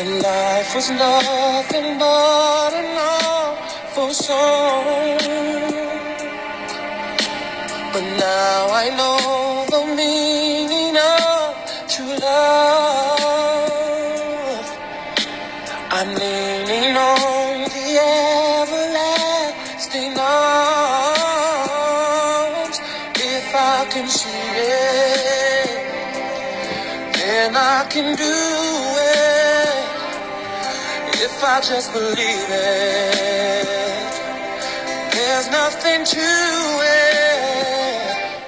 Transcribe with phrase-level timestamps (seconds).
[0.00, 5.18] And life was nothing but an awful song.
[7.92, 10.29] But now I know the meaning
[31.59, 33.67] I just believe it,
[35.11, 37.15] there's nothing to it.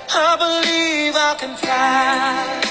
[0.10, 2.62] I believe I can fly.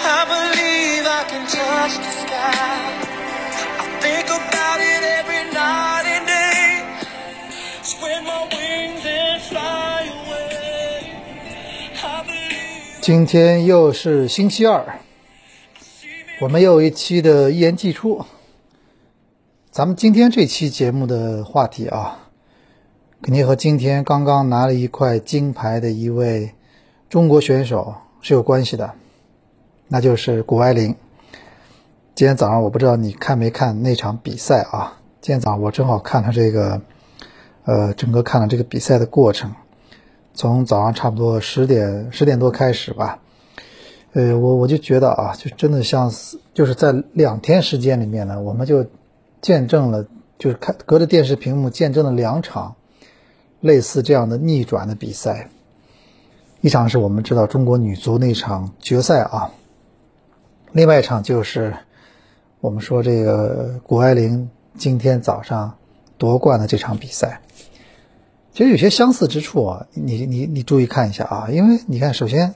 [0.00, 2.54] I believe I can touch the sky.
[3.78, 6.82] I think about it every night and day.
[7.82, 11.12] Spread my wings and fly away.
[12.02, 14.98] I believe 今天又是星期二，
[16.40, 18.24] 我们又一期的一言既出。
[19.73, 22.29] 咱们今天这期节目的话题啊，
[23.23, 26.51] 肯定和今天刚刚拿了一块金牌的一位
[27.09, 28.93] 中国选手是有关系的，
[29.87, 30.95] 那就是谷爱凌。
[32.13, 34.99] 今天早上我不知道你看没看那场比赛啊？
[35.21, 36.79] 今天早上我正好看了这个，
[37.65, 39.55] 呃，整个看了这个比赛的过程。
[40.35, 43.17] 从早上差不多十点十点多开始吧，
[44.11, 46.11] 呃，我我就觉得啊，就真的像
[46.53, 48.85] 就是在两天时间里面呢，我们就
[49.43, 50.07] 见证了，
[50.39, 52.75] 就是看隔着电视屏幕见证了两场
[53.59, 55.49] 类似这样的逆转的比赛。
[56.61, 59.51] 一场是我们知道中国女足那场决赛啊，
[60.71, 61.75] 另外一场就是
[62.61, 65.75] 我们说这个谷爱凌今天早上
[66.17, 67.41] 夺冠的这场比赛。
[68.53, 72.53] 其实有些相似之处啊，你你你注意看一下啊，因为你看，首先，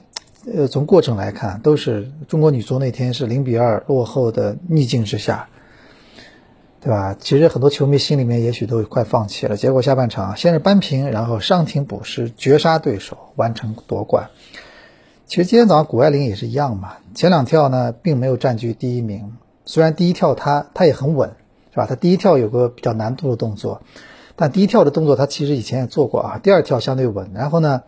[0.54, 5.48] 呃，从过程来看，都是中国女足那天是零比二落后的逆境之下，
[6.80, 7.16] 对吧？
[7.18, 9.56] 其实很多球迷心里面也许都快放弃了。
[9.56, 14.30] 结果下半场先是扳平，然后伤停补时绝杀对手，完成夺冠。
[15.26, 21.32] 其实今天早上谷爱凌也是一样嘛，前两跳呢并没有占据第一名，虽然第一跳她她也很稳，
[21.70, 21.86] 是吧？
[21.86, 23.82] 她第一跳有个比较难度的动作。
[24.36, 26.40] 但第一跳的动作，她其实以前也做过啊。
[26.40, 27.82] 第二跳相对稳，然后呢，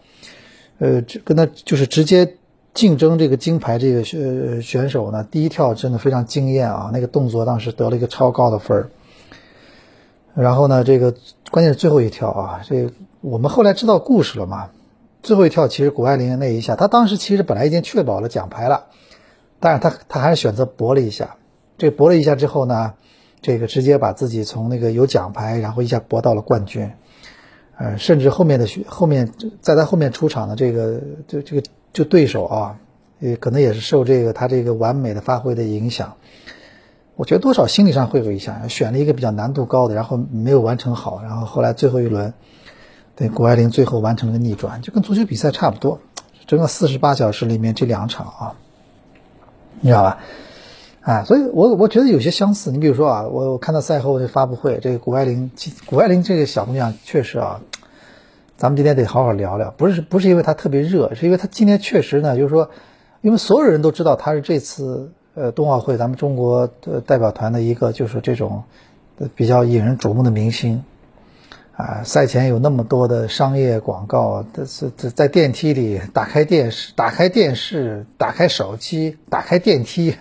[0.78, 2.36] 呃，跟她就是直接
[2.74, 8.90] 竞争这个金牌这个选选手呢，第一跳真的非常惊艳啊，那个动作当时得了一个超高的分儿。
[10.34, 11.14] 然后呢，这个
[11.50, 12.88] 关键是最后一跳啊，这
[13.20, 14.70] 我们后来知道故事了嘛。
[15.22, 18.86] 最后一跳其实谷爱凌那一下，她当时其实本来已经确保了奖牌了，
[19.58, 21.36] 但是她她还是选择搏了一下。
[21.76, 22.94] 这搏了一下之后呢？
[23.42, 26.92] 这个直接把自己从那个有奖牌，然后一下搏到了冠军，
[27.78, 29.32] 呃，甚至后面的后面
[29.62, 32.78] 在她后面出场的这个这这个就对手啊，
[33.18, 36.14] 也可能也是受这个他这个完美的发挥的影响，
[37.16, 42.32] 我觉得多少心理上会有一下，选了一个比较难度高的，然后没有完成好，然后后来最后一轮，
[43.16, 46.00] 对谷爱凌最后完成了逆转，就跟足球比赛差不多，
[46.46, 48.54] 整个四十八小时里面这两场啊，
[49.80, 50.18] 你知道吧？
[51.02, 52.70] 啊，所以我我觉得有些相似。
[52.70, 55.50] 你比如说啊，我我看到赛后的发布会，这个谷爱凌，
[55.86, 57.62] 谷爱凌这个小姑娘确实啊，
[58.60, 59.70] 咱们今天得好好聊聊。
[59.70, 62.68] 不是不是因为她特别热，是因为她今天确实呢，就是说，
[63.22, 68.64] 因为所有人都知道她是这次呃冬奥会咱们中国的代表团的一个就是这种
[69.34, 70.84] 比较引人瞩目的明星
[71.74, 72.02] 啊。
[72.04, 80.16] 赛前有那么多的商业广告，在在在电梯里打开电视、打开电视、打开手机、打开电梯。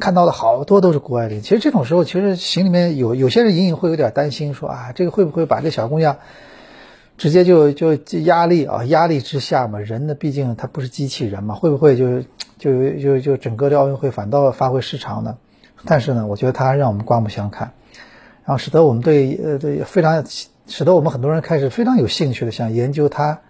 [0.00, 6.16] 看到的好多都是谷爱凌，其实这种时候，其实心里面有有些人隐隐会有点担心，说啊，这个会不会把这小姑娘
[7.18, 12.22] 直接就就压力啊，压力之下嘛，人呢毕竟他不是机器人嘛，会不会就
[12.58, 15.36] 就就就整个的奥运会反倒发挥失常呢？
[15.84, 17.72] 但是呢，我觉得他让我们刮目相看，
[18.44, 20.24] 然后使得我们对呃对非常
[20.66, 23.40] 使得我们很多人开始非常有兴趣的想研究她，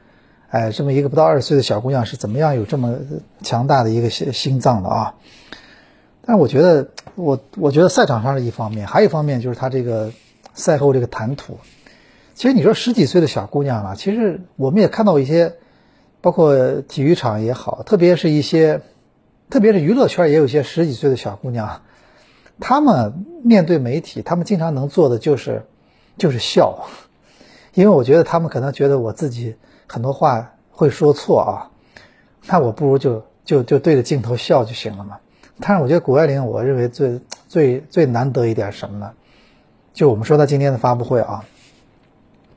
[0.49, 2.97] 哎，这么一个不到二十岁的小姑娘是怎么样有这么
[3.43, 5.15] 强大的一个心心脏的啊？
[6.23, 10.11] 但是我觉得，我我觉得赛场上是一方面，还有一方面就是他这个
[10.55, 11.59] 赛后这个谈吐。
[12.39, 15.57] 其实你说十几岁的小姑娘啊，其实我们也看到一些，
[16.21, 18.81] 包括体育场也好，特别是一些，
[19.51, 21.83] 特别是娱乐圈也有一些十几岁的小姑娘，
[22.61, 25.67] 她们面对媒体，她们经常能做的就是
[26.17, 26.87] 就是笑，
[27.75, 29.57] 因为我觉得她们可能觉得我自己
[29.89, 31.75] 很多话会说错啊，
[32.47, 35.19] 那我不如就就就对着镜头笑就行了嘛。
[35.59, 39.11] 但是我觉得谷爱凌，我认为最最最难得一点什么呢？
[39.93, 41.45] 就我们说她今天的发布会啊，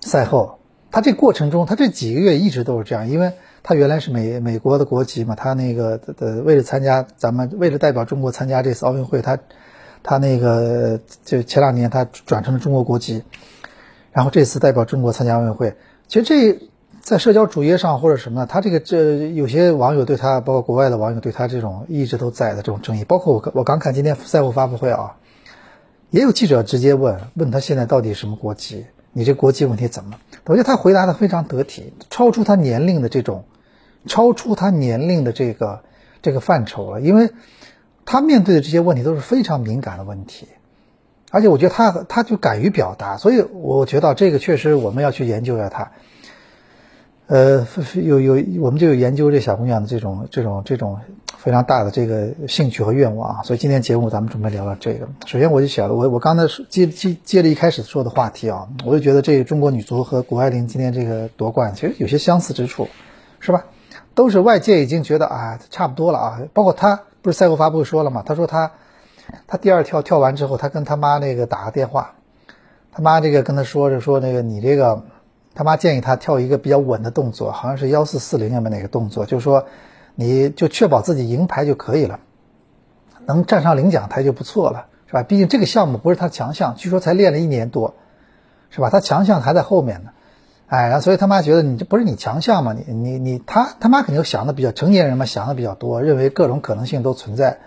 [0.02, 0.60] 赛后
[0.92, 3.32] 他这过程中，他这几个月一直都是这样，因为
[3.64, 9.38] 他原来是美美国的国籍嘛，他那个的为了参加咱们为了代表中国参加这次奥运会，他
[10.04, 13.24] 他那个就前两年他转成了中国国籍，
[14.12, 15.76] 然后这次代表中国参加奥运会。
[16.08, 16.60] 其实这
[17.00, 25.16] 在社交主页上或者什么，他这个这有些网友对他，包括国外的网友对他这种一直都在的这种争议，包括我我刚看今天赛后发布会啊，
[26.10, 30.18] 也有记者直接问问他现在到底什么国籍，你这国际问题怎么？
[30.46, 33.46] 我觉得他回答的非常得体，超出他年龄的这种，
[34.08, 35.84] 超出他年龄的这个
[36.22, 37.32] 这个范畴了，因为
[38.06, 40.48] 他面对的这些问题都是非常敏感的问题，
[41.30, 45.92] 而且我觉得他他就敢于表达，所以我觉得这个确实我们要去研究一下他。
[47.32, 51.00] 呃，有有，我们就有研究这小姑娘的这种这种这种
[51.38, 55.08] 非常大的这个兴趣和愿望啊，所以今天节目咱们准备聊聊这个。
[55.26, 62.90] 首先我就想了，我我刚才接接接着一开始说的话题啊，我就觉得这个中国女足和谷爱凌今天这个夺冠其实有些相似之处，
[63.40, 63.64] 是吧？
[64.14, 68.74] 都是外界已经觉得啊差不多了啊，包括她不是赛后发布会说了嘛，她说她
[69.48, 72.16] 她第二跳跳完之后，她跟她妈那个打个电话，
[72.92, 75.02] 她妈这个跟她说着说那个你这个。
[75.54, 79.66] 他妈建议他跳一个比较稳的动作，好像是幺四四零那么哪个动作，就是说，
[80.16, 82.20] 你就确保自己赢牌就可以了，
[83.26, 85.24] 能站上领奖台就不错了，是吧？
[85.24, 87.96] 毕竟这个项目不是他强项，据说才练了一年多，
[88.70, 88.90] 是吧？
[88.90, 90.12] 他强项还在后面呢，
[90.68, 92.74] 哎，然后所以他妈觉得你这不是你强项嘛？
[92.74, 97.60] 你你你他他妈肯定想的比较成年人嘛，想的比较多，认为各种可能性都存在。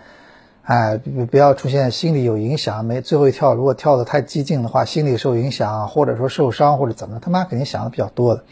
[0.65, 8.43] 哎，不不要出现心理有影响，没最后一跳，如果跳的太激进的话，心理受影响，或者说受伤或者怎么，他妈肯定想的比较多的，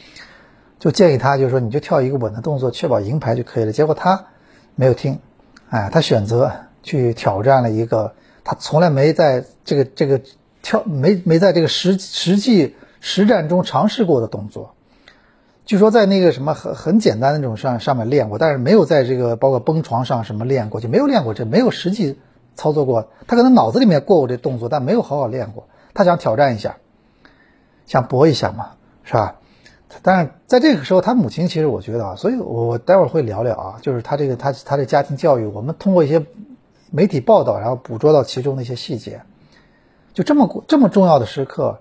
[0.77, 3.71] 就建议他，就是说你就跳一个稳的动作，确保银牌就可以了。
[3.71, 4.27] 结果他
[4.75, 5.17] 没有听，
[5.69, 6.51] 哎，他选择
[6.83, 8.13] 去挑战了一个
[8.43, 10.21] 他从来没在这个这个
[10.61, 14.75] 跳没没在这个实实际实战中尝试过的动作。
[15.65, 22.19] 据说在那个什么很很简单的那种上上面练过，但是没有在这个包括蹦床上什么练过，就没有练过这，没有实际
[22.55, 23.07] 操作过。
[23.27, 25.67] 他可能脑子里面过过这动作，但没有好好练过。
[25.93, 26.75] 他想挑战一下，
[27.85, 28.71] 想搏一下嘛，
[29.03, 29.35] 是吧？
[30.01, 36.25] 但是在这个时候，他母亲其实我觉得啊，所以我我待会儿会聊聊啊，就是他这个他他的家庭教育，我们通过一些
[36.91, 39.21] 媒体报道，然后捕捉到其中的一些细节，
[40.13, 41.79] 就这么这么重要的时刻。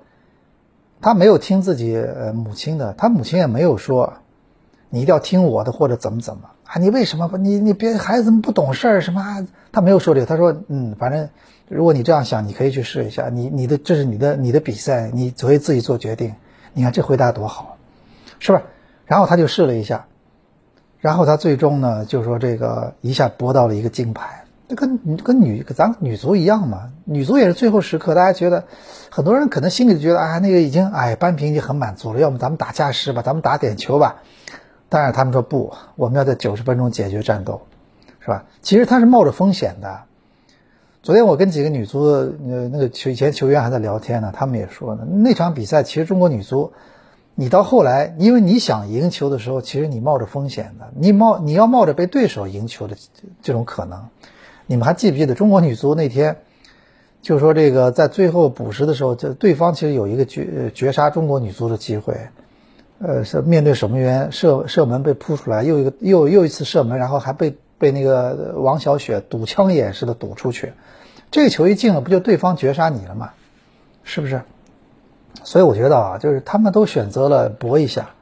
[1.02, 4.14] 他没有听自己呃母亲的，他母亲也没有说，
[4.88, 6.78] 你一定要听我的或者怎么怎么啊？
[6.78, 9.46] 你为什么不你你别孩子怎么不懂事儿什么？
[9.72, 11.28] 他没有说这个，他说嗯，反正
[11.68, 13.28] 如果你这样想，你可以去试一下。
[13.28, 16.34] 你你的这是你的你的比赛，你可以自己做决定。
[16.72, 17.76] 你看这回答多好，
[18.38, 18.62] 是吧？
[19.04, 20.06] 然后他就试了一下，
[21.00, 24.44] 然后他最终呢，就说这个一下博到了一个金牌。
[24.68, 28.64] 那跟跟女咱女足一样嘛，女足也是最后时刻，大家觉得
[29.10, 34.22] 很多人可能心里觉得啊，那个已经哎扳平已经很满足了，要么咱们打加时吧，咱们打点球吧。
[34.88, 37.62] 但是他们说不，我们要在九十分钟解决战斗，
[38.20, 38.44] 是吧？
[38.60, 40.02] 其实他是冒着风险的。
[41.02, 46.72] 昨天我跟几个女足呃那个球以前球员还在聊天呢，他们也说呢，那场比赛其实中国女足，
[47.34, 52.96] 你到后来因为你想赢球的时候，其实你冒着风险的，你冒你要冒着被对手赢球的
[53.42, 54.08] 这种可能。
[54.72, 56.38] 你们还记不记得中国女足那天，
[57.20, 62.16] 就说这个在最后补时的时候，就对方其实有一个绝绝杀中国女足的机会，
[62.98, 70.72] 呃，是面对守门员射射门被扑出来，又一个又又一次射门，然后还被被那个王小雪堵枪眼似的堵出去，
[71.30, 73.32] 这个球一进了，不就对方绝杀你了吗？
[74.04, 74.40] 是不是？
[75.44, 78.14] 所以我觉得啊，就是他们都选择了搏一下，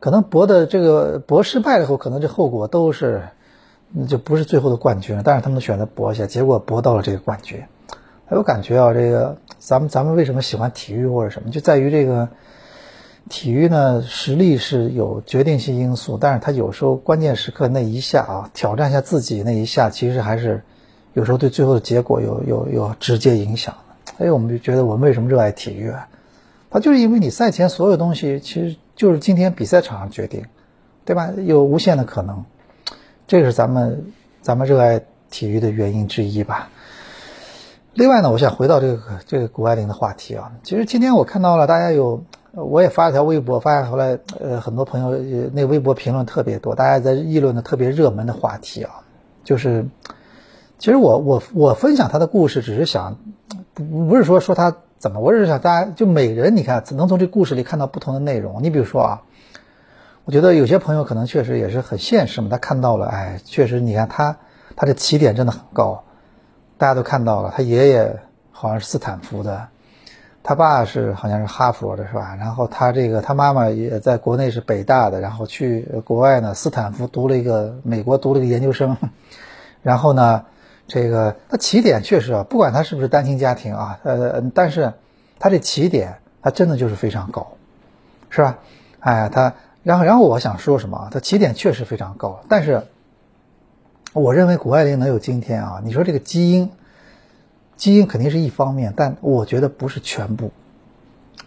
[0.00, 3.24] 可能搏的这个搏失败了以后，可能这后果都是。
[3.98, 7.62] 那就不是最后的冠军了，但是他们选择搏一下，结果搏到了这个冠军。
[8.28, 12.28] 我感觉啊，这个咱们咱们为什么喜欢体育或者什么，就在于这个
[13.30, 20.62] 体育呢，实力是有决定性因素，但是他有时候关键时刻那一下啊，挑战一下自己那一下，其实还是
[21.14, 24.12] 有时候对最后的结果有有有直接影响的。
[24.18, 26.06] 所以我们就觉得我们为什么热爱体育啊？
[26.68, 30.44] 它就是因为你赛前所有东西其实就是今天比赛场上决定，
[31.06, 31.32] 对吧？
[31.46, 32.44] 有无限的可能。
[33.26, 36.68] 这是咱们咱们热爱体育的原因之一吧。
[37.92, 40.52] 另外呢，我想回到这个这个谷爱凌的话题啊。
[40.62, 49.02] 其实今天我看到了大家有，我也发了条微博，发现后来呃很多朋友那微博评论特别多，大家在议论的特别热门的话题啊，
[49.42, 49.86] 就是
[50.78, 53.18] 其实我我我分享他的故事，只是想
[53.74, 58.62] 不不是说说他怎么，我只是想大家就每人你看能从这故事里看到不同的内容。
[58.62, 59.22] 你比如说啊。
[60.26, 64.36] 我觉得有些朋友可能确实也是很现实嘛，他看到了，哎，确实，你看他，
[64.74, 66.02] 他的起点真的很高，
[66.78, 68.18] 大家都看到了，他爷爷
[68.50, 69.68] 好像是斯坦福的，
[70.42, 72.34] 他爸是好像是哈佛的，是吧？
[72.40, 78.96] 然后他这个他妈妈也在国内是北大的，然后去国外呢，斯坦福读了一个美国读了一个研究生，
[79.80, 80.44] 然后呢，
[80.88, 84.92] 这个他起点确实啊，不管他是不是单亲家庭啊，呃，但是
[85.38, 87.52] 他这起点他真的就是非常高，
[88.28, 88.58] 是吧？
[88.98, 89.54] 哎，他
[89.86, 91.08] 然后然后我想说什么啊？
[91.12, 92.88] 他起点确实非常高，但是
[94.12, 96.72] 我认为谷爱凌能有今天啊，你说这个基因，
[97.76, 100.50] 基因肯定是一方面，但我觉得不是全部。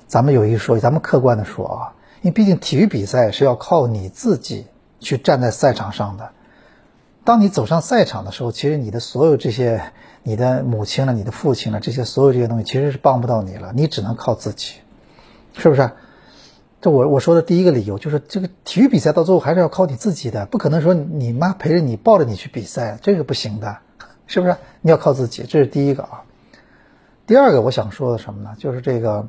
[0.08, 4.68] 咱们有一说，咱们客观的说啊，因为毕竟体育比赛是要靠你自己
[5.02, 6.30] 去站在赛场上的。
[7.26, 9.92] 当你走上赛场的时候，其实你的所有这些，
[10.24, 14.76] 你的母亲了，你的父亲了，这些所有这些东西其实是帮不到你了，你只能靠自己，
[15.58, 15.92] 是不是？
[16.82, 23.78] 这我我说的第一个理由就是，这个体育比赛到最后还是要靠你自己的，不可能说你妈陪着你抱着你去比赛，这个不行的，
[24.28, 24.56] 是不是？
[24.82, 26.24] 你要靠自己，这是第一个啊。
[27.28, 28.56] 第二个我想说的什么呢？
[28.58, 29.28] 就是这个，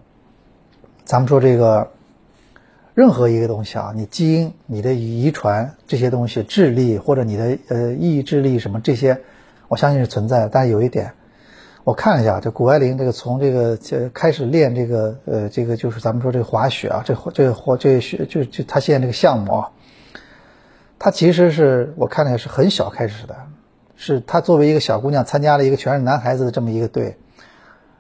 [1.05, 1.91] 咱们说这个。
[2.93, 9.21] 任何一个东西啊，你基因、你的遗传这些东西、智力或者你的呃意志力什么这些，
[9.69, 10.49] 我相信是存在的。
[10.51, 11.15] 但有一点，
[11.85, 19.71] 我看了一下，这谷爱凌这个从这个这开始练这个呃这个就是咱们说这个滑雪啊，这这滑这雪就就她现在这个项目啊，
[20.99, 23.35] 他其实是我看了是很小开始的，
[23.97, 27.17] 是他作为一个小姑娘参加了一个全是男孩子的这么一个队，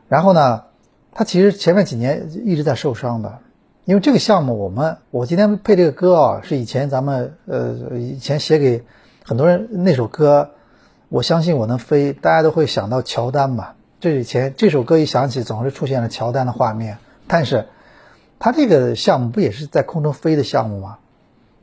[0.09, 0.65] 然后呢，
[1.13, 3.39] 他其实前面几年一直在受伤的。
[3.87, 8.85] 因为这个项目，我们我今天配这个歌啊，是以前咱们呃以前写给
[9.25, 10.51] 很多人那首歌，
[11.11, 13.75] 我相信我能飞，大家都会想到乔丹吧。
[13.99, 16.99] 这以前这首歌一响起，总是出现了乔丹的画面。
[17.27, 17.67] 但是，
[18.39, 20.99] 他这个项目不也是在空中飞的项目吗？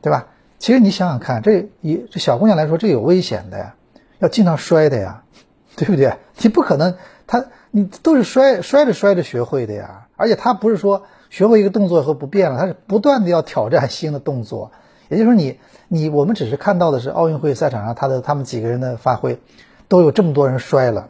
[0.01, 0.27] 对吧？
[0.59, 3.75] 其实你想想看，这一这小姑娘来说，这有危险的呀，
[4.19, 5.23] 要经常摔的呀，
[5.77, 6.17] 对不对？
[6.39, 11.03] 你不可能，他你都是摔摔着摔着学会的呀，而且他不是说。
[11.29, 14.71] 学会一个动作以后不变了，他是不断的要挑战新的动作。
[15.09, 19.39] 也就是说，你你我们只是看到的是奥运会赛场上他的他们几个人的发挥，
[19.87, 21.09] 都有这么多人摔了。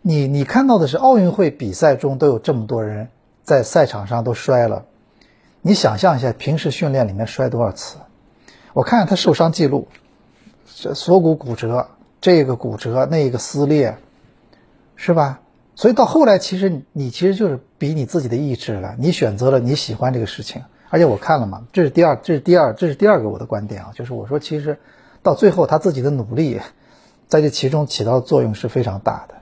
[0.00, 3.08] 你你看到的是奥运会比赛中都有这么多人
[3.42, 4.84] 在赛场上都摔了。
[5.60, 7.98] 你想象一下，平时训练里面摔多少次？
[8.72, 9.86] 我看看他受伤记录，
[10.74, 11.86] 这锁骨骨折，
[12.20, 13.96] 这个骨折，那个撕裂，
[14.96, 15.40] 是吧？
[15.74, 18.96] 所以到后来，其实你其实就是比你自己的意志了。
[18.98, 20.62] 你选择了你喜欢这个事情，
[20.92, 24.78] 而且我看了嘛，这是第二，这是第二，这是第二个我的观点啊，就是我说其实
[25.22, 26.60] 到最后他自己的努力
[27.28, 29.36] 在这其中起到的作用是非常大的。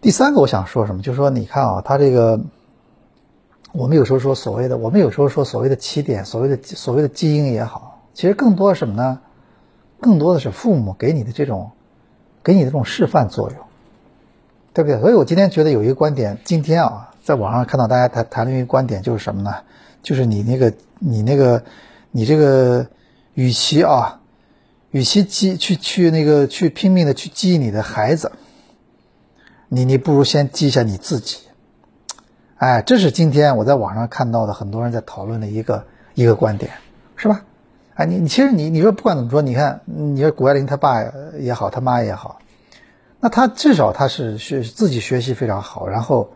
[0.00, 2.38] 第三个我想说什么，就是说你看啊，他这个
[3.72, 9.18] 我们有时候说所谓的，我们有时候说所谓的起点，所谓的所谓的基因也好，其实更多什么呢？
[10.00, 11.72] 更多的是父母给你的这种
[12.44, 13.58] 给你的这种示范作用。
[14.72, 15.00] 对不对？
[15.00, 19.54] 所以我今天觉得有一个观点，今天啊，在网上看到大家谈谈论一个观点，就是什么呢？
[20.06, 21.64] 就是你那个，你那个，
[22.12, 22.86] 你这个，
[23.34, 24.20] 与其啊，
[24.92, 28.30] 与其激去去那个去拼命的去激你的孩子，
[29.68, 31.38] 你你不如先激一下你自己。
[32.54, 35.84] 哎，这是今天我在网上看到的很多人在讨论的一个
[36.14, 36.70] 一个观点，
[37.16, 37.42] 是吧？
[37.96, 41.02] 哎，你你其实你你说不管怎么说，你看，你说谷爱凌她爸
[41.40, 42.38] 也好，他妈也好。
[43.18, 46.30] 那他至少他是学自己学习非常好，然后，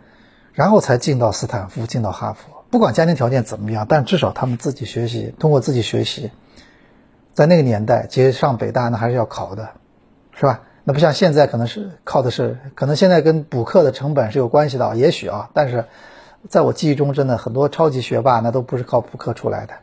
[0.55, 2.60] 然后才进到斯坦福，进到哈佛。
[2.71, 6.31] 不管家庭条件怎么样，但至少他们自己学习，通过自己学习，
[7.35, 9.71] 在那个年代，其实上北大那还是要考的，
[10.35, 10.63] 是吧？
[10.85, 15.51] 那不像现在，可能是靠的是，可能现在跟补课的成本是有关系的，也许啊。
[15.53, 15.85] 但是，
[16.49, 19.75] 在我记忆中，真的很多超级学霸那都不是靠补课出来的，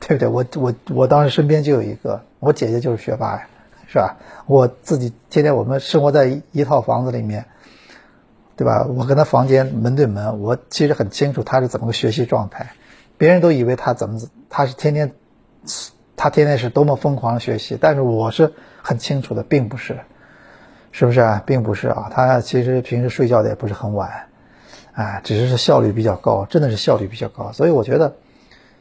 [0.00, 0.28] 对不对？
[0.28, 3.48] 我我我当时身边就有一个，我姐姐就是学霸呀。
[3.86, 4.16] 是吧？
[4.46, 7.44] 我自己天天我们生活在一一套房子里面，
[8.56, 8.84] 对吧？
[8.84, 12.72] 我跟他房间门对门，我其实很清楚他是怎么个学习状态。
[13.16, 15.12] 别人都以为他怎么他是天天
[16.16, 19.98] 他天天是多么疯狂的学习，但是我是很清楚的，并不是，
[20.92, 21.42] 是不是啊？
[21.44, 24.28] 并不是啊，他其实平时睡觉的也不是很晚，
[24.92, 27.50] 啊，只是是效率比较高，真的是效率比较高。
[27.52, 28.14] 所以我觉得，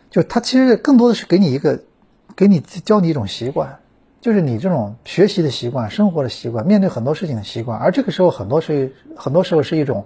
[0.10, 1.80] 就他其实更多的是给你一个，
[2.36, 3.80] 给你教你一种习惯。
[4.24, 10.06] 就是你这种学习的习惯、生活的习惯、面对很多事情的习惯，而这个时候很多是很多时候是一种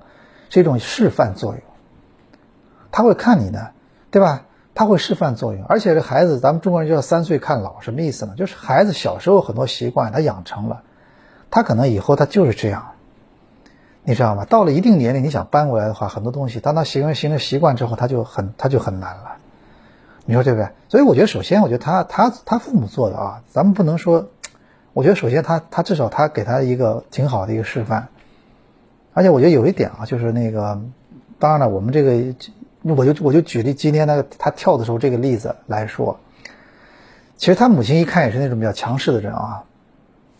[0.50, 1.62] 是一种示范作用。
[2.92, 3.74] 他会看你的，
[4.10, 4.46] 对吧？
[4.74, 8.34] 他会示范作用，而且这孩子，咱们中国人叫三岁看老，什么意思呢？
[8.36, 10.82] 就是孩子小时候很多习惯他养成了，
[11.52, 12.94] 他可能以后他就是这样，
[14.04, 14.46] 你知道吗？
[14.46, 19.36] 到了一定年龄，你想搬过来的话，很多东西当他形成形成习惯之后，他就很他就很难了。
[20.28, 20.70] 你说对不对？
[20.90, 24.28] 所以我觉得，首先，我觉得他他他父母做的啊，咱们不能说。
[24.94, 28.08] 我觉得首先他他至少他给他一个挺好的一个示范，
[29.14, 30.82] 而且我觉得有一点啊，就是那个，
[31.38, 32.36] 当然了，我们这个，
[32.82, 36.20] 我就我就举例今天那个他跳的时候这个例子来说，
[37.38, 39.64] 其实他母亲一看也是那种比较强势的人啊。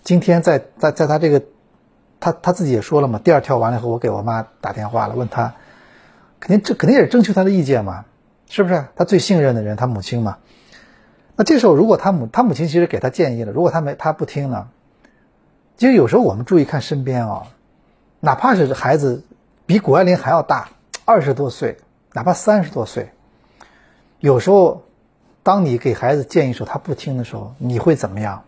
[0.04, 1.44] 今天在在在他这个
[2.20, 5.54] 他他自己也说了嘛，第二跳完了以后，我给我妈打电话了，问他，
[6.40, 8.06] 肯定这肯定也是征求他的意见嘛，
[8.50, 8.86] 是不是？
[8.96, 10.38] 他最信任的人，他母亲嘛。
[11.36, 14.68] 那这时候如果他母他母亲其实给他建议了，如果他没他不听呢？
[15.78, 17.44] 其实有时候我们注意看身边啊，
[18.20, 19.24] 哪怕是孩子
[19.66, 20.70] 比谷爱凌还要大，
[21.06, 21.78] 二十多岁，
[22.14, 23.12] 哪怕三十多岁，
[24.20, 24.84] 有时候
[25.44, 28.42] 当你给孩子建议时候，他不听的时候，你会怎么样？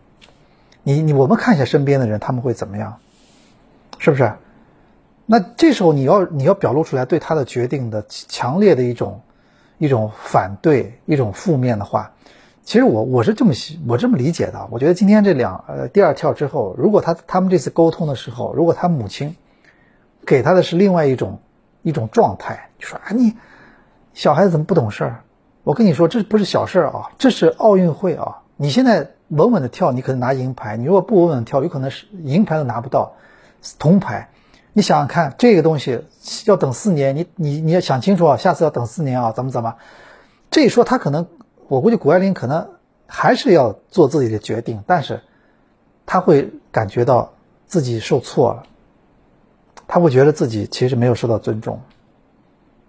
[0.82, 2.96] 你你我们看一下身边的人，他们会怎么样？
[3.98, 4.32] 是不是？
[5.26, 9.20] 那这时候你要你要表露出来对他的决定的强烈的一种
[9.80, 12.12] 一种反对，一种负面的话。
[12.62, 13.54] 其实我我是这么
[13.88, 19.34] 我这么理解的，我觉得今天这两呃第二跳之后，如果他他们这次沟通的时候，如果他母亲
[20.26, 21.40] 给他的是另外一种
[21.82, 23.34] 一种状态，就说啊你
[24.12, 25.24] 小孩子怎么不懂事儿？
[25.64, 28.42] 我跟你说这不是小事儿啊，这是奥运会啊！
[28.56, 33.14] 你现在稳稳的跳，你可能拿银牌；你如果不稳稳跳，有可能是银牌都拿不到，
[33.78, 34.28] 铜牌。
[34.72, 36.04] 你想想看，这个东西
[36.46, 39.76] 要等四年，你你你要想清楚啊，下次要等四年啊，怎么怎么？
[40.50, 41.26] 这一说他可能。
[41.68, 42.70] 我估计谷爱凌可能
[43.06, 45.20] 还是要做自己的决定，但是
[46.04, 47.34] 他会感觉到
[47.68, 48.64] 自己受挫了，
[49.86, 51.82] 他会觉得自己其实没有受到尊重。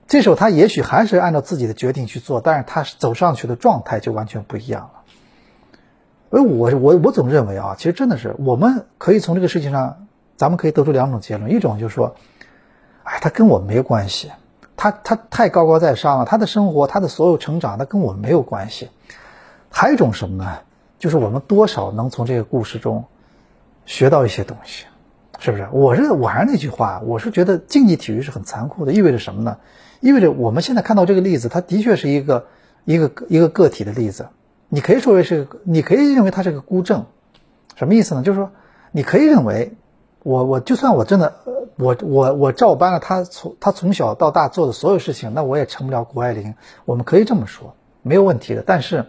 [0.07, 5.03] 这时候他也许还是按照自己的决定去做，但是他走上去的状态就完全不一样了。
[6.31, 10.07] 而我我我总认为啊，其实真的是我们可以从这个事情上，
[10.41, 12.15] 咱们可以得出两种结论：一种就是说，
[13.03, 14.31] 哎，他跟我没关系。
[14.75, 18.89] 他他太高高在上了，他的生活，他的所有成长，那跟我没有关系。
[19.69, 20.57] 还有一种什么呢？
[20.97, 23.05] 就是我们多少能从这个故事中
[23.85, 24.85] 学到一些东西，
[25.37, 25.67] 是不是？
[25.71, 29.57] 我是我还是那句话，我是觉得竞技体育是很残酷的，意味着什么呢？
[29.99, 32.47] 意味着我们现在看到这个例子，它的确是一个
[32.83, 34.29] 一个一个个体的例子。
[34.69, 37.05] 你可以说为是，你可以认为它是个孤证，
[37.75, 38.23] 什么意思呢？
[38.23, 38.49] 就是说，
[38.91, 39.75] 你可以认为。
[40.23, 41.33] 我我就算我真的，
[41.77, 46.53] 我我我照搬了他从他从小到大做的所有事情，那我也成不了谷爱凌。
[46.85, 48.61] 我们可以这么说，没有问题的。
[48.61, 49.05] 但是，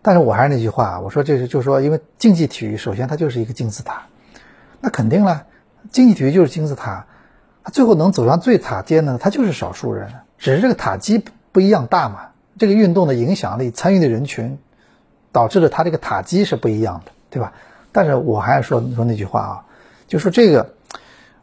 [0.00, 4.06] 但是我还是那句话，我说这是就是说，因为竞技体育首先它就是一个金字塔，
[4.80, 5.46] 那肯定了，
[5.90, 7.06] 竞技体育就是金字塔，
[7.62, 12.28] 它最后能走上最塔尖的，它就是少数人，只是这个塔基不一样大嘛。
[12.58, 14.58] 这个运动的影响力、参与的人群，
[15.32, 17.52] 导致了它这个塔基是不一样的，对吧？
[17.92, 19.64] 但是我还是说说那句话啊，
[20.06, 20.74] 就说这个，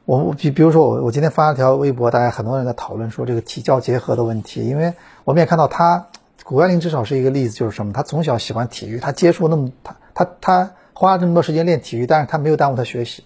[0.06, 4.94] 我比比如说我我今天发了条微博，大家很多人在讨论说这个体教结合的问题，因为
[5.26, 6.08] 我们也看到他
[6.44, 13.26] 谷爱凌至少是一个例子，就是什么，他从小喜欢体育，他接触那么他他他花了这么多时间练体育，但是他没有耽误他学习，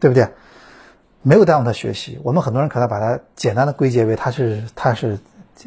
[0.00, 0.28] 对不对？
[1.20, 2.18] 没有耽误他学习。
[2.22, 5.18] 我们很多人可能把它简单的归结为他是他是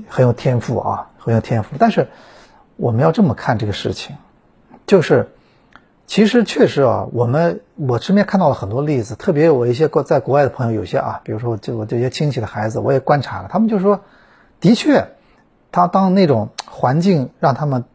[0.08, 1.76] 很有天赋啊，很有天赋。
[1.78, 2.08] 但是
[2.78, 4.16] 我们要这么看这个事情，
[4.88, 5.30] 就是。
[6.12, 14.02] 其实确实啊，我们我身边看到了很多例子，特别我一些国在国外的朋友，有些啊，比如说就我这些亲戚的孩子，我也观察了，他们就说，
[14.60, 15.08] 的确，
[15.72, 17.86] 他当那种环境让他们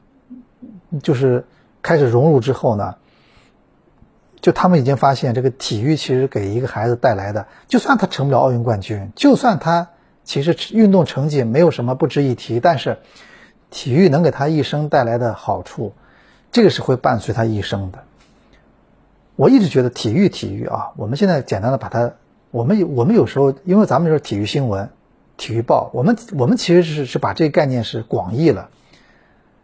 [1.02, 1.44] 就是
[1.82, 2.94] 开始融入之后呢，
[4.40, 9.90] 就他们已经发现这个体育其实给一个孩子带来的，就算他成不了奥运冠军，就算他
[10.24, 12.96] 其实运动成绩没有什么不值一提，但是
[13.68, 15.92] 体育能给他一生带来的好处。
[16.56, 18.04] 这个是会伴随他一生的。
[19.34, 22.14] 我一直觉得体育，体育啊，我们现在简单的把它，
[22.50, 24.88] 我们有我们有时候，因为咱们是体育新闻、
[25.36, 28.70] 体育报，我们我们其实是是把这个概念是广义了。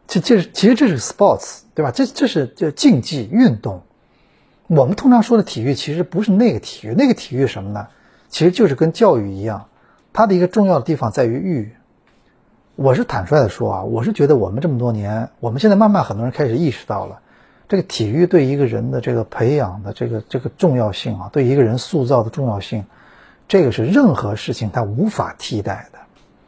[0.06, 1.90] 这这其实这是 sports，对吧？
[1.90, 3.80] 这这是叫竞技运动。
[4.66, 7.88] 我们通常说的体育，其实不是那个体育，那个体育什么呢？
[8.28, 9.70] 其实就是跟教育一样，
[10.12, 11.72] 它的一个重要的地方在于育。
[12.82, 17.20] 我是坦率的说啊，我是觉得我们这么多年，我们现在慢慢很多人开始意识到了，
[17.68, 22.86] 这个体育对一个人的这个培养的这个这个重要性啊，对一个人塑造的重要性，
[23.46, 26.00] 这个是任何事情它无法替代的。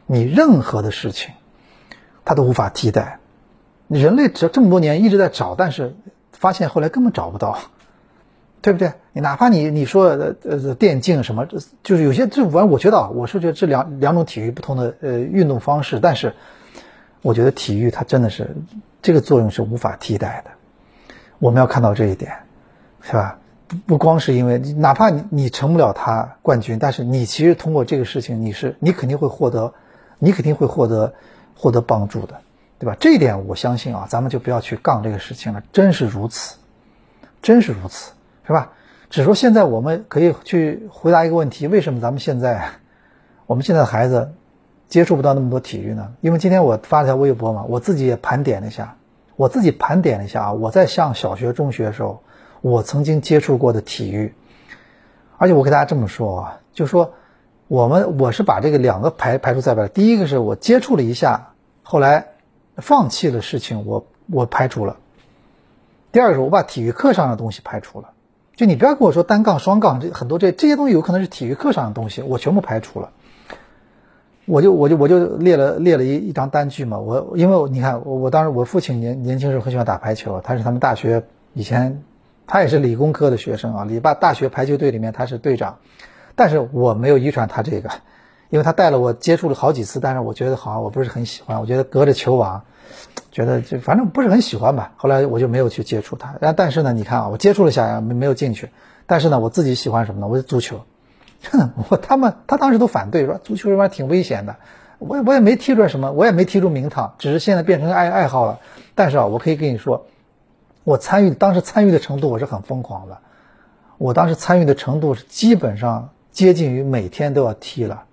[0.07, 1.33] 你任何的事情，
[2.25, 3.19] 它都无法替代。
[3.87, 5.95] 你人类这这么多年一直在找，但是
[6.33, 7.59] 发现后来根本找不到。
[8.65, 8.93] 对不对？
[9.13, 11.45] 你哪怕你你说呃呃电竞什么，
[11.83, 16.33] 就是有些这玩我觉得啊我是觉得这两两种体育不同的呃运动方式，但是
[17.21, 18.55] 我觉得体育它真的是
[19.03, 20.49] 这个作用是无法替代的。
[21.37, 22.31] 我们要看到这一点，
[23.03, 23.37] 是吧？
[23.67, 29.75] 不不光是因为哪怕你你成不了他冠军，但是你其实通过这个事情，你是你肯定会获得，
[30.17, 31.13] 你肯定会获得
[31.55, 32.41] 获得帮助的，
[32.79, 32.97] 对吧？
[32.99, 36.55] 这一点我相信啊，咱们就不要去杠这个事情了，真是如此，
[37.43, 38.14] 真是如此。
[38.47, 38.71] 是吧？
[39.09, 42.69] 只说现在我们可以去回答一个问题：为什么咱们现在，
[43.45, 44.33] 我们现在的孩子
[44.87, 46.13] 接触不到那么多体育呢？
[46.21, 48.97] 因为今天我发了条微博嘛，我自己也盘点了一下，
[49.35, 52.23] 我自己盘点了一下啊，我在上小学、中学的时候，
[52.61, 54.33] 我曾经接触过的体育，
[55.37, 57.13] 而且我给大家这么说啊，就说
[57.67, 59.87] 我们我是把这个两个排排除在外。
[59.87, 61.53] 第一个是我接触了一下，
[61.83, 62.27] 后来
[62.77, 64.97] 放弃了事情，我我排除了。
[66.11, 68.09] 第二个是我把体育课上的东西排除了。
[68.55, 73.11] 就你不要跟我说单杠、双杠这很多这这些东西有可能是体育课上的东西，我全部排除了。
[74.45, 82.03] 我就我就我就列了列了一一张单据嘛，我因为你看我我当时我父亲年年轻时候很喜欢打排球，他是他们大学以前
[82.45, 85.79] 他也是理工科的学生啊，理大大学排球队里面他是队长，
[86.35, 87.89] 但是我没有遗传他这个，
[88.49, 92.63] 因为他带了我接触了好几次，但是我觉得好像我不是很喜欢，我觉得隔着球网，
[93.35, 98.69] 觉得就反正不是很喜欢吧，后来我就没有去接触他，然后但是呢，你看啊，我接触了一下没没有进去，
[99.07, 100.27] 但是呢，我自己喜欢什么呢？
[100.29, 100.85] 我足球。
[101.89, 104.55] 我他们他当时都反对说足球这玩意儿挺危险的，
[104.99, 108.61] 我我也没踢出来什么，我也没踢出名堂，只是现在变成爱爱好了。
[108.95, 110.05] 但是啊，我可以跟你说，
[110.85, 113.17] 我参与当时参与的程度我是很疯狂的，
[113.97, 118.05] 我当时参与的程度是基本上接近于每天都要踢了，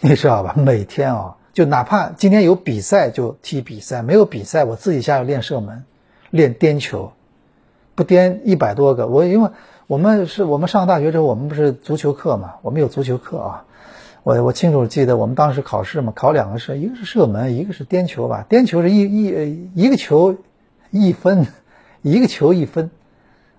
[0.00, 0.54] 你知道吧？
[0.56, 5.84] 每天啊，就哪怕今天有比赛就踢比赛，没有比赛我自己下去练射门，
[6.28, 7.12] 练颠球，
[7.94, 9.48] 不颠一百多个，我因为。
[9.86, 12.56] 我们是我们上大学之后，我们不是足球课嘛？
[12.62, 13.64] 我们有足球课啊。
[14.24, 18.44] 我我清楚记得，我们当时考试嘛，考两个试，一个是射门，一个是颠球吧。
[18.48, 20.34] 颠球是一一一个球
[20.90, 21.46] 一分，
[22.02, 22.90] 一个球一分，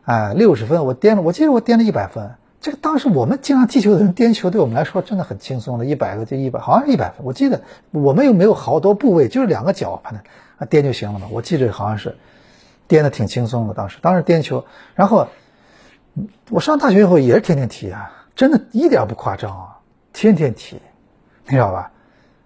[0.04, 0.86] 啊，六十分。
[0.86, 2.30] 我颠了，我记得我颠了一百分。
[2.62, 7.26] 这个当时我们经常踢球的人颠球，对我们来说真的很轻松的，一百个就一百，好像是一百分。
[7.26, 10.22] 我记得我们又没有好多部位，就是两个脚，反正
[10.58, 11.28] 啊颠就行了嘛。
[11.32, 12.15] 我记得好像是
[12.88, 14.65] 颠的挺轻松的，当时当时颠球，
[14.96, 15.28] 然后。
[16.50, 19.78] 我上大学以后也是天天踢啊，真的一点不夸张啊，
[20.13, 20.82] 天天踢，
[21.46, 21.91] 你知道吧？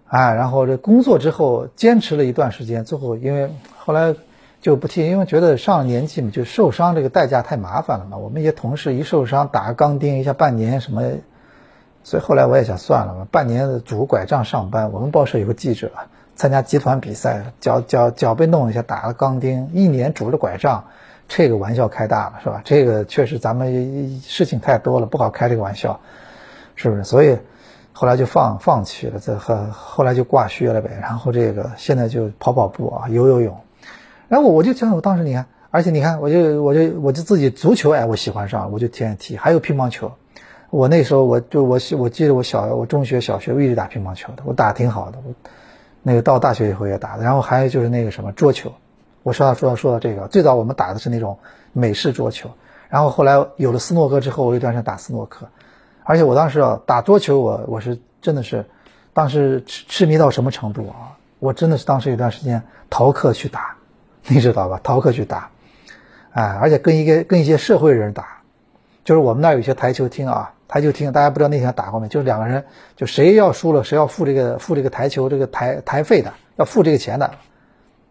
[0.08, 4.14] 哎，然后这工作之后坚持了一段时间，最后因为后来
[4.62, 8.16] 就不踢，因为觉得上了年纪嘛，就受伤这个代价太麻烦了嘛。
[8.16, 11.02] 我们一些同事一受伤打个钢钉一下半年什么，
[12.04, 14.92] 所以后来我也想算了嘛，半年拄拐杖上班。
[14.92, 15.90] 我们报社有个记者
[16.36, 20.84] 参加集团比赛，脚脚脚被弄一下打了钢钉，一年拄着拐杖。
[21.26, 22.62] 这个玩笑开大了是吧？
[22.64, 25.98] 这个确实咱们事情太多了，不好开这个玩笑，
[26.76, 27.02] 是不是？
[27.02, 27.36] 所以
[27.92, 30.90] 后来就放放弃了，这后后来就挂靴了呗。
[31.00, 33.56] 然后这个现在就跑跑步啊，游游泳。
[34.32, 39.36] 然后我就想，我当时你看，而且你看，我就我就我就自己足球哎，我喜欢上，我就天天踢。
[39.36, 40.10] 还有乒乓球，
[40.70, 45.18] 我那时候我就我我记得我小我中学小学我一直打乒乓球的，我打的挺好的。
[45.26, 45.34] 我
[46.02, 47.24] 那个到大学以后也打的。
[47.24, 48.72] 然后还有就是那个什么桌球。
[49.22, 51.38] 我说到说到说到这个，最早我们打的是那种
[51.74, 52.48] 美式桌球，
[52.88, 55.46] 然后后来有了斯诺克之后，我有段时间打斯诺克，
[56.04, 58.64] 而且我当时啊打桌球，我我是真的是，
[59.12, 61.20] 当时痴痴迷到什么程度啊？
[61.38, 63.76] 我真的是当时有段时间逃课去打，
[64.28, 64.80] 你知道吧？
[64.82, 65.50] 逃课去打，
[66.32, 68.40] 哎，而且跟一个跟一些社会人打，
[69.04, 72.06] 就是我们那儿有些台球厅啊，台球厅大家不知道那天打过没？
[72.08, 77.30] 就两个人，就谁要输了，谁要付这个付这个台球这个台台费的，要付这个钱的。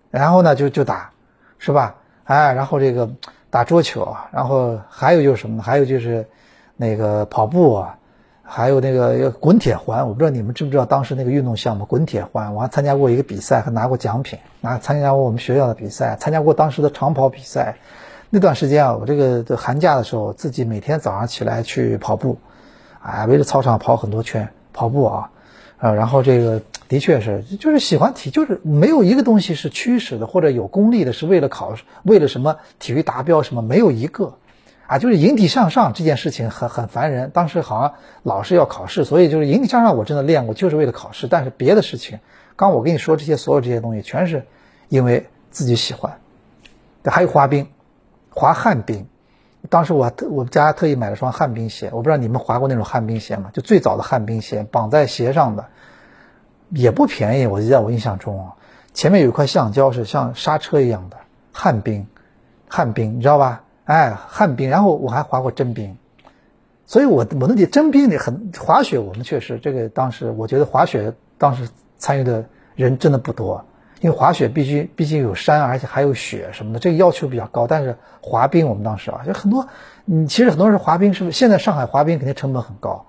[0.10, 1.10] 然后呢，就就打，
[1.58, 1.96] 是吧？
[2.26, 3.10] 哎，然后这个
[3.50, 5.64] 打桌球，然后还有就是什么呢？
[5.64, 6.28] 还有就是
[6.76, 7.98] 那个跑步啊，
[8.54, 10.08] 还有那个滚铁环。
[10.10, 17.78] 我不知道你们知不知道当时那个运动项目滚铁环，我还参加过一个比赛，还拿过奖品，拿参加过我们学校的比赛，参加过当时的长跑比赛。
[18.30, 22.38] 那段时间啊，我这个寒假的时候，自己每天早上起来去跑步，
[23.02, 25.30] 哎，围着操场跑很多圈跑步啊，
[25.78, 26.62] 啊，然后这个。
[26.92, 34.34] 的确是，就是喜欢体，就是没有一个东西是驱使的，或者有功利的，是为了考，为了什么体育达标什么，没有一个，
[34.92, 37.30] 啊，就是引体向上这件事情很很烦人。
[37.30, 41.30] 当时好像老是要考试，所以就是引体向上，我真的练过，就是为了考试。
[41.30, 42.20] 但是别的事情，
[42.58, 44.46] 刚我跟你说这些所有这些东西，全是
[44.90, 46.20] 因为自己喜欢。
[47.06, 47.70] 还有滑冰，
[48.32, 49.08] 滑旱冰，
[49.70, 53.50] 当时我特我们家特意买了双旱冰鞋，我不知道你们滑过那种旱冰鞋吗？
[53.54, 55.68] 就最早的旱冰鞋，绑在鞋上的。
[56.68, 58.56] 也不便宜，我记在我印象中啊，
[58.94, 61.16] 前面有一块橡胶是像刹车一样的
[61.54, 62.08] 旱冰，
[62.68, 63.64] 旱冰你知道吧？
[63.92, 65.98] 哎，旱冰，然后我还滑过真冰，
[66.86, 73.66] 所以我我那里真冰里很滑雪，我们确实这个当时我觉得滑雪当时参与的人真的不多，
[74.00, 77.68] 因为滑雪必须毕竟有山，而且还有雪什么的，这个要求比较高。
[77.68, 79.68] 但是滑冰我们当时啊，就很多，
[80.06, 81.38] 你其实很多人滑冰是不是？
[81.38, 83.06] 现在上海滑冰肯定成本很高，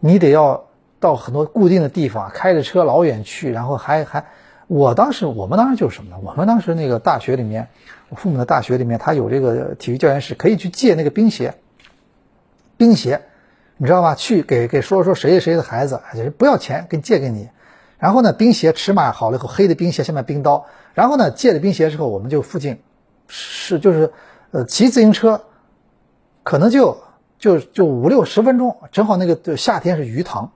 [0.00, 0.64] 你得要。
[0.98, 4.24] 到很多固定的地方，开着车老远去，然后还还，
[4.66, 6.16] 我当时我们当时就是什么呢？
[6.22, 7.68] 我们当时那个大学里面，
[8.08, 11.54] 我父母的大学里面，他有这个体育教研室，可以去借那个冰鞋。
[12.76, 13.22] 冰鞋，
[13.76, 14.14] 你知道吧？
[14.14, 17.48] 去给给说说谁谁谁的孩子，就是不要钱，给借给你。
[17.98, 20.66] 然后呢，冰鞋尺码好了以后，黑的冰鞋下面冰刀。
[20.94, 22.80] 然后呢，借了冰鞋之后，我们就附近
[23.28, 24.12] 是就是
[24.50, 25.42] 呃骑自行车，
[26.42, 26.98] 可能就
[27.38, 30.50] 就就五六十分钟，正好那个夏天是鱼塘，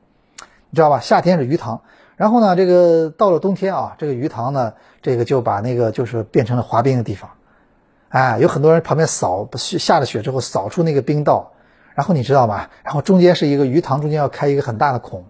[0.69, 1.01] 你知道吧？
[1.01, 1.81] 夏天是鱼塘，
[2.21, 7.31] 然后呢，这个到了冬天啊，这个鱼塘呢，这个就把那个就是变成了滑冰的地方，
[8.11, 11.53] 哎，有很多人旁边扫下了雪之后扫出那个冰道，
[11.95, 12.69] 然后你知道吗？
[12.85, 15.25] 然后中间是一个鱼塘，中间要开一个很大的孔，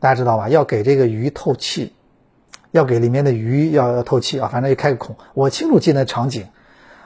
[0.00, 0.48] 大家知道吧？
[0.48, 1.94] 要给这个鱼透气，
[2.70, 5.16] 要给里面的鱼要要透气啊，反正就开个孔。
[5.34, 6.48] 我清楚记得场景。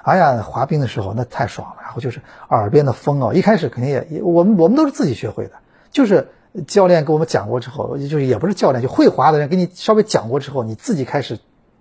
[0.05, 5.55] 哎呀，滑冰的时候那太爽了，然后就是耳边的风啊，一开始肯定也我们我们都是自己学会的，
[5.91, 6.29] 就是
[6.67, 11.39] 教练给我们讲过之后，就是也不是教练，就会滑的人给你稍微讲过之后，你自己开始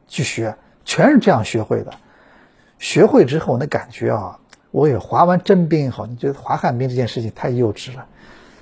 [0.07, 0.55] 去学，
[0.85, 1.93] 全是这样学会的。
[2.77, 4.39] 学会之后那感觉啊，
[4.71, 8.05] 我也滑完真冰以后，你觉得滑旱冰这件事情太幼稚了，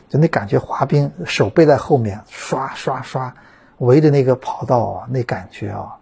[0.10, 3.36] 就那感觉滑冰手背在后面刷刷刷
[3.78, 5.97] 围着那个跑道啊，那感觉啊。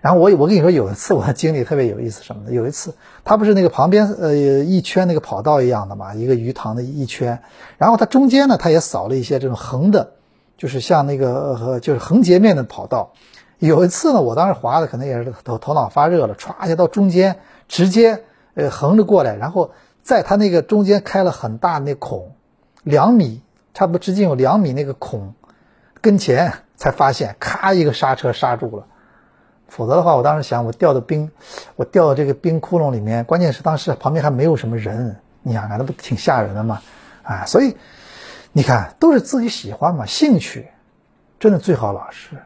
[0.00, 2.52] 然后我我跟你说，有一次我的经历特别有意思，什么的？
[2.52, 7.42] 有一次，它不是那个旁边呃一圈那个跑道一样的嘛，一个鱼塘的一圈，
[7.76, 10.12] 然后它中间呢，它也扫了一些这种横的，
[10.56, 13.12] 就是像那个呃就是横截面的跑道。
[13.58, 22.32] 有一次呢，我当时滑的可能也是头头脑发热了，歘一下到中间直接呃横着过来，然后在它那个中间开了很大那孔，
[22.84, 23.42] 两米
[23.74, 25.34] 差不多直径有两米那个孔
[26.00, 28.86] 跟前才发现，咔一个刹车刹住了。
[29.70, 31.30] 否则的话，我当时想，我掉到冰，
[31.76, 36.82] 我掉到这个冰窟窿里面，关键是当时旁边还没有什么人，你想想，那不挺吓人的吗？
[37.22, 37.76] 啊，所以
[38.52, 40.66] 你看，都是自己喜欢嘛，兴趣
[41.38, 42.36] 真的最好老师。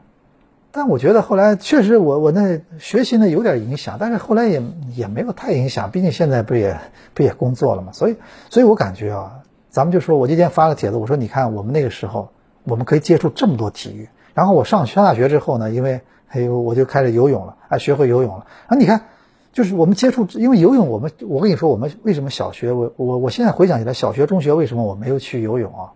[0.71, 6.79] 但我觉得后来确实，我我那学习呢有点影响，但是后来也也没有太影响，毕竟现在不也
[7.15, 7.93] 不也工作了嘛。
[7.93, 8.17] 所以，
[8.51, 9.33] 所以我感觉啊，
[9.71, 12.29] 咱们就说我今天发了帖子，我说你看我们那个时候，
[12.65, 14.09] 我们可以接触这么多体育。
[14.35, 16.01] 然后我上上大学之后呢，因为
[16.35, 18.47] 哎我就开始游泳了，啊，学会游泳了。
[18.66, 19.07] 啊，你看，
[19.53, 25.92] 就是我们接触，因为游泳，我们我跟你说，我们为什么小学我我我现在回想起来，小学中学为什么我没有去游泳啊？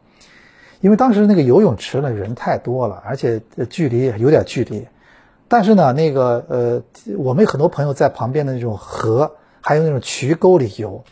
[0.80, 4.86] 因为当时那个游泳池呢人太多了，而且距离有点距离。
[5.48, 6.82] 但是呢，那个呃，
[7.16, 11.02] 我们有很多朋友在旁边的那种河，还有那种渠沟里游。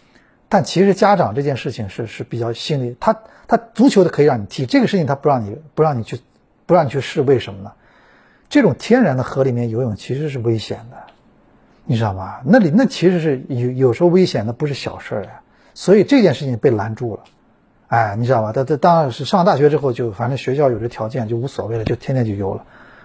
[0.49, 6.21] 但其实家长这件事情是是比较心里，他他足球的可以让你踢，这个事情他不让你不让你去
[6.67, 7.73] 不让你去试，为什么呢？
[8.49, 10.97] 这种天然的河里面游泳其实是危险的，
[11.85, 12.37] 你知道吗？
[12.45, 15.41] 那里那其实是有有时候危险的不是小事儿呀，
[15.75, 17.25] 所以这件事情被拦住了，
[17.89, 18.53] 哎，你知道吧？
[18.53, 22.65] 他他当然是上大学之后就反正学校有这条件就无所谓了，就天天就游了，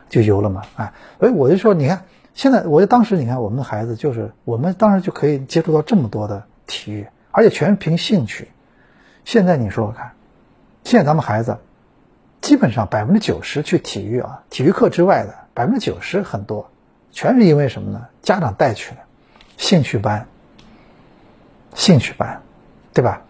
[0.10, 8.50] 就游了嘛，哎，所以我就说，你看现在，我就当时你看我们的孩子就是我们当时就可以接触到这么多的体育，而且全是凭兴趣。
[9.26, 10.12] 现在你说说看，
[10.84, 11.58] 现在咱们孩子。
[12.42, 16.70] 基本上百分之九十去体育啊，体育课之外的百分之九十很多，
[17.12, 18.08] 全是因为什么呢？
[18.22, 18.98] 家长带去的，
[19.58, 20.28] 兴趣班，
[21.76, 22.42] 兴趣班，
[22.94, 23.22] 对吧？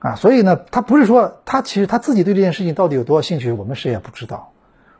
[0.00, 4.52] 啊，所以呢，他不是说他其实他自己对这件事情到底有多少兴趣，我们谁也不知道，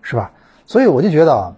[0.03, 0.33] 是吧？
[0.67, 1.57] 所以我就觉得啊，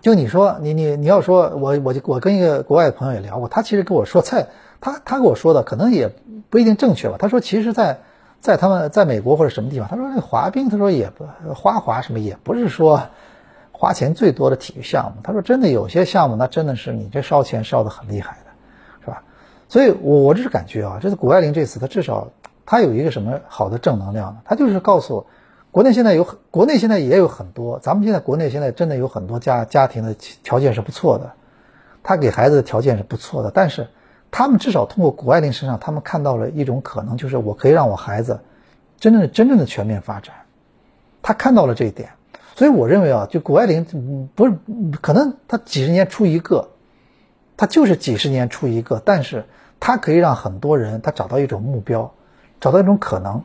[0.00, 4.48] 就你说你你你要说我我就我跟一个国外的朋友也聊过，他其实跟我说，在
[4.80, 6.14] 他他跟我说的可能也
[6.48, 7.16] 不一定正确吧。
[7.18, 8.00] 他说，其实，在
[8.42, 11.24] 在他们在美国或者什么地方，他说那滑冰，他说也不
[11.54, 13.00] 花滑什么也不是说
[13.70, 15.22] 花钱最多的体育项目。
[15.22, 18.50] 他说真的有些项目那真的是你这烧钱烧的很厉害的，
[19.04, 19.22] 是吧？
[19.68, 22.32] 所以，我我这是感觉啊，这次谷爱凌这次他至少
[22.66, 24.40] 他有一个什么好的正能量呢？
[24.44, 25.24] 他就是告诉，
[25.70, 31.30] 国内现在有很国内现在也有很多，咱们现在国内现在真的有很多家家庭的条件是不错的，
[32.02, 33.86] 他给孩子的条件是不错的，但是。
[34.32, 38.40] 他们至少通过谷爱凌身上，他们看到了一种可能，就是我可以让我孩子
[38.98, 40.34] 真正的、真正的全面发展。
[41.20, 42.08] 他看到了这一点，
[42.56, 43.84] 所以我认为啊，就谷爱凌
[44.34, 44.54] 不是
[45.02, 46.70] 可能他几十年出一个，
[47.58, 49.44] 他就是几十年出一个，但是
[49.78, 52.12] 他可以让很多人他找到一种目标，
[52.58, 53.42] 找到一种可能，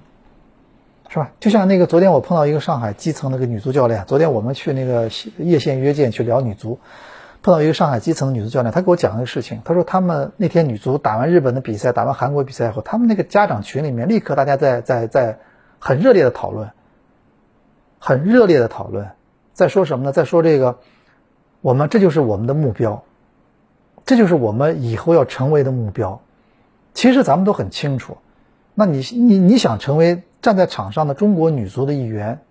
[1.09, 1.31] 是吧？
[1.41, 6.79] 就像那个昨天我碰到一个上海基层那个女足教练，昨天我们去那个叶县约见去聊女足。
[7.43, 9.61] 碰到一个上海基层女足教练，她给我讲一个事情。
[9.63, 15.39] 她说他们那天女足打完日本的比赛，打完韩国比赛以后，他们那个家长群里面立刻大家在在在
[15.79, 16.71] 很热烈的讨论，
[17.99, 19.11] 很热烈的讨论，
[19.53, 20.11] 在说什么呢？
[20.11, 20.79] 在说这个，
[21.61, 23.03] 我们这就是我们的目标，
[24.05, 26.19] 这就是我们以后要成为的目标。
[26.93, 28.17] 其实咱们都很清楚，
[28.73, 32.41] 那你你你想成为站在场上的中国女足的一员，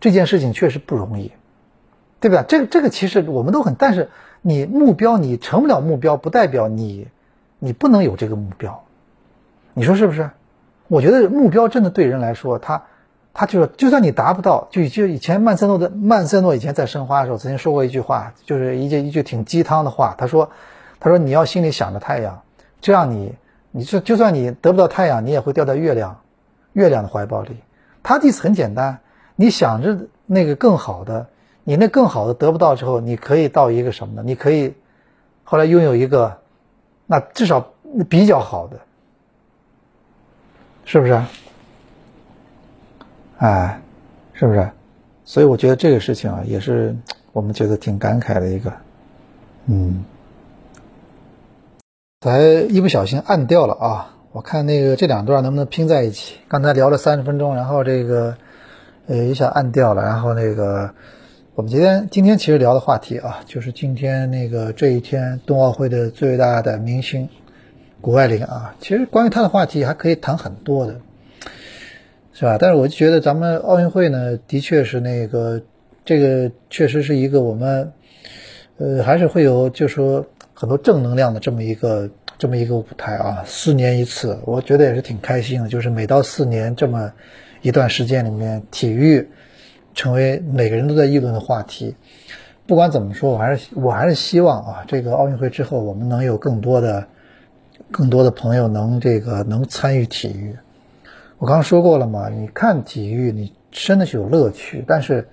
[0.00, 1.32] 这件事情确实不容易，
[2.20, 2.44] 对吧？
[2.48, 4.08] 这个这个其实我们都很，但是。
[4.48, 7.08] 你目标你成不了目标，不代表你，
[7.58, 8.84] 你不能有这个目标，
[9.74, 10.30] 你说是不是？
[10.86, 12.84] 我觉得目标真的对人来说，他，
[13.34, 20.50] 他就是就算你达不到，就就以前曼森诺的曼森诺以前在申花的时候曾经说过一句话，就是一句一句挺鸡汤的话，他说，
[21.00, 22.42] 他说你要心里想着太阳，
[22.80, 23.34] 这样你，
[23.72, 26.20] 你就就算你得不到太阳，你也会掉在月亮
[26.72, 27.56] 月亮的怀抱里。
[28.04, 29.00] 他的意思很简单，
[29.34, 31.26] 你想着那个更好的，
[31.68, 34.22] 你那更好的得不到之后，你可以到一个什么呢？
[34.24, 34.74] 你可以
[35.42, 36.38] 后来拥有一个，
[37.06, 37.72] 那至少
[38.08, 38.78] 比较好的，
[40.84, 41.20] 是不是？
[43.38, 43.80] 哎，
[44.32, 44.70] 是不是？
[45.24, 46.94] 所以我觉得这个事情啊，也是
[47.32, 48.72] 我们觉得挺感慨的一个，
[49.66, 50.04] 嗯，
[52.20, 54.14] 才一不小心按掉了啊。
[54.30, 56.38] 我看那个这两段能不能拼在一起？
[56.46, 58.36] 刚才聊了三十分钟，然后这个
[59.08, 60.94] 呃一下按掉了，然后那个
[61.56, 67.30] 我们今天今天其实聊的话题啊，就是今天那个这一天冬奥会的最大的明星
[68.02, 71.00] 谷爱凌啊，其实关于她的话题还可以谈很多的，
[72.34, 72.58] 是吧？
[72.60, 75.62] 但是我就觉得咱们奥运会呢，的确是那个
[76.04, 77.90] 这个确实是一个我们
[78.76, 82.10] 呃还是会有就说很多正能量的这么一个。
[82.38, 85.70] 这么一个舞台啊，四年一次，我觉得也是挺开心的。
[85.70, 87.10] 就是每到四年这么
[87.62, 89.26] 一段时间里面，体育
[89.96, 91.96] 成为每个人都在议论的话题。
[92.66, 97.06] 不管怎么说，我还是我还是希望啊，这个奥运会之后，我们能有更多的、
[97.90, 100.54] 更多的朋友能这个能参与体育。
[101.38, 105.28] 我刚刚说过了嘛，你看体育，你真的是有乐趣，但是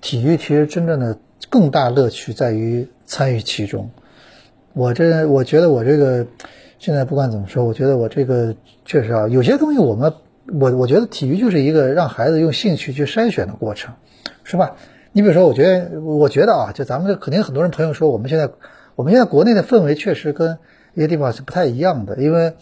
[0.00, 1.18] 体育其实真正的
[1.50, 3.90] 更大乐趣在于参与其中。
[4.72, 6.26] 我这我觉得我这个
[6.78, 10.12] 现在不管怎么说，我觉得我这个确实啊，有些东西我们
[10.52, 13.94] 我我觉得体育就是一个让孩子用兴趣去筛选的过程，
[14.46, 14.76] 是吧？
[15.12, 18.48] 你比如说，我觉得我觉得啊，就咱们这肯定很多人朋友说，我们现在
[18.94, 20.58] 我们现在国内的氛围确实跟
[20.94, 22.54] 一些地方是不太一样的，因为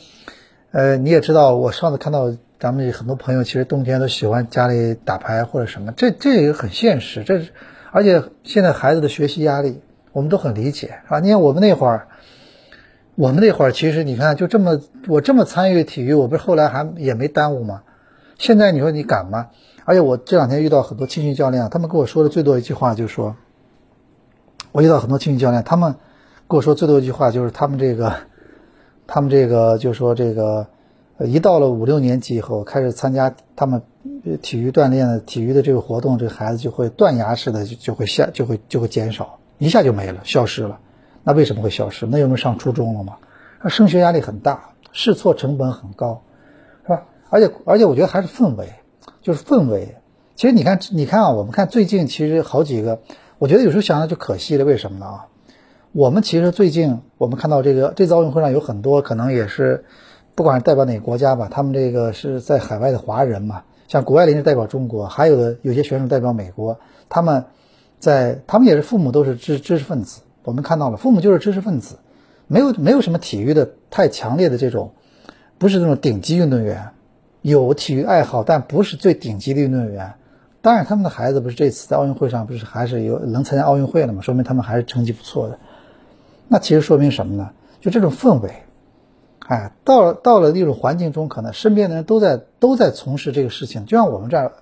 [0.73, 7.51] 呃你也知道，我上次看到咱们很多朋友其实冬天都喜欢家里打牌或者什么，这这也很现实，这是
[7.93, 9.81] 而且现在孩子的学习压力。
[10.13, 11.19] 我们都很理解，啊。
[11.19, 12.07] 你看我们那会儿，
[13.17, 17.83] 我们那会儿其实你看就这么我这么参与体育，我不是后来还也没耽误吗？
[18.39, 19.49] 现在你说你敢吗？
[19.85, 23.37] 而且我这两天遇到很多青训教练，他们跟我说的最多一句话就是说，
[24.73, 25.95] 我遇到很多青训教练，他们
[26.49, 28.15] 跟我说最多一句话就是他们这个，
[29.07, 30.67] 他们这个就说这个，
[31.19, 33.83] 一到了五六年级以后，开始参加他们
[34.43, 39.39] 体育锻炼的体育的这个活动，这个孩子就会断崖式的就就会下就会就会减少。
[39.59, 40.81] 一下就没了，消失了。
[41.23, 42.07] 那为什么会消失？
[42.07, 43.17] 那有没有上初中了吗？
[43.69, 46.23] 升学压力很大，试错成本很高，
[46.83, 47.05] 是吧？
[47.31, 48.69] 而且而且，我觉得还是氛围，
[49.25, 49.97] 就是氛围。
[50.37, 53.01] 其实你看，你看啊，我们看最近其实好几个，
[53.39, 54.65] 我觉得有时候想想就可惜了。
[54.65, 55.07] 为什么呢？
[55.07, 55.27] 啊，
[55.91, 59.85] 我们其实最近我们看到这个这次奥运会上有很多可能也是，
[60.37, 67.47] 不管是代表哪个国家吧，他们这个是在海外的华人嘛，像谷爱凌是代表中国，还有的有些选手代表美国，他们。
[68.01, 71.97] 在他们也是父母都是知知识分子，我们看到了父母就是知识分子，
[72.49, 74.93] 没有没有什么体育的太强烈的这种，
[75.57, 76.91] 不是这种顶级运动员，
[77.45, 80.15] 有体育爱好但不是最顶级的运动员。
[80.63, 84.23] 当然他们的孩子不是这次在奥运会上不是还是有能参加奥运会了吗？
[84.23, 85.59] 说明他们还是成绩不错的。
[86.49, 87.51] 那其实说明什么呢？
[87.83, 88.51] 就这种氛围，
[89.47, 94.53] 哎，到了到了那种环境中，可能身边的人都在都在从事这个事情，就像我们这儿，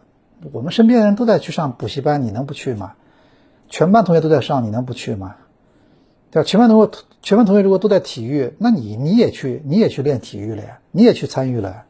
[0.51, 2.95] 我们身边的人都在去上补习班，你能不去吗？
[3.69, 5.37] 全班同学都在上，你能不去吗？
[6.33, 6.49] 对吧？
[6.49, 6.91] 全班同学，
[7.23, 11.85] 全班同学如果都在体育，那你你也去，你也去练体育了呀，你也去参与了，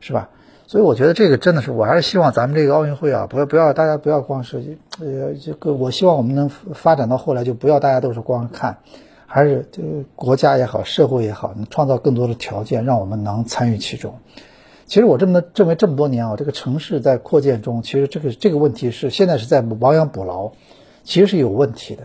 [0.00, 0.28] 是吧？
[0.66, 8.78] 所以我觉得这个真的是，我还是希望咱们这个奥运会啊，不要不要大家不要光是呃这个，我希望我们能发展到后来，就不要大家都是光看，
[9.26, 14.14] 还是这个国家也好，社会也好，能创造更多的条件，让我们能参与其中。
[14.86, 20.52] 其实我这么认为，这么多年啊，这个城市在扩建中，其实这个这个问题是现在是在亡羊补牢。
[21.04, 22.02] 其实是有问题的。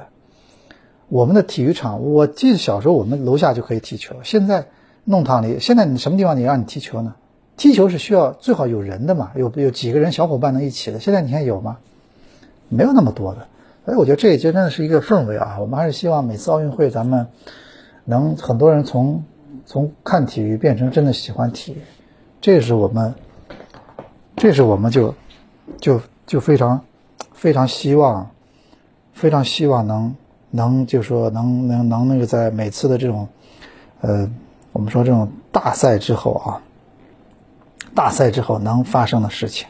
[1.10, 4.68] 我们的体育场，我记得小时候我们楼下就可以踢球，现在
[5.04, 7.16] 弄堂里，现在你什么地方你让你踢球呢？
[7.58, 11.00] 踢球是需要最好有人的嘛，有有几个人小伙伴能一起的。
[11.00, 11.78] 现在你看有吗？
[12.70, 13.48] 没有那么多的。
[13.86, 15.58] 所以我觉得这也真的是一个氛围啊。
[15.60, 17.28] 我们还是希望每次奥运会咱们
[18.06, 19.24] 能很多人从
[19.66, 21.78] 从看体育变成真的喜欢体育，
[22.42, 23.14] 这是我们，
[24.36, 25.14] 这是我们就
[25.80, 26.84] 就就非常
[27.34, 28.30] 非常希望。
[29.14, 30.16] 非常希望能
[30.50, 33.28] 能就说能能能那个在每次的这种，
[34.02, 34.28] 呃，
[34.72, 36.60] 我们说这种大赛之后啊，
[37.96, 39.68] 大赛之后能发生的事情，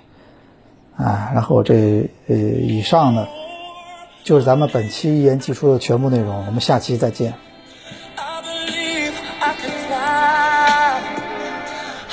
[0.97, 3.27] 啊，然后这呃以上呢，
[4.23, 7.33] 就是咱们本期一言既出的全部内容，我们下期再见。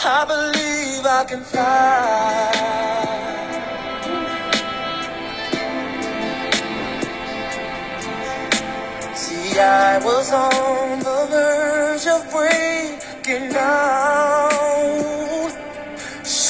[0.02, 1.61] I believe I can fly.
[9.14, 14.30] See, I was on the verge of breaking down.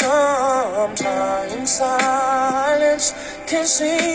[0.00, 3.12] Sometimes silence
[3.46, 4.10] can see.